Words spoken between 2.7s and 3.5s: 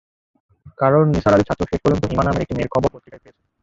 খবর পত্রিকায় পেয়েছে।